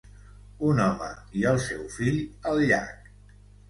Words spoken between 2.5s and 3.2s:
al llac